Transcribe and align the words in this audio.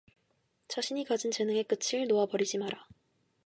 자신이 0.67 1.03
가진 1.03 1.29
재능의 1.29 1.65
끈을 1.65 2.07
놓아 2.07 2.25
버리지 2.25 2.57
마라. 2.57 2.87